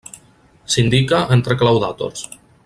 S'indica 0.75 1.19
entre 1.37 1.59
claudàtors. 1.61 2.27